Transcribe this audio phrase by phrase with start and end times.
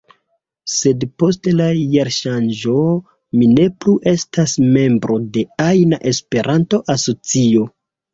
[0.75, 1.65] Sed post la
[1.95, 2.77] jarŝanĝo
[3.41, 7.69] mi ne plu estas membro de ajna Esperanto-asocio.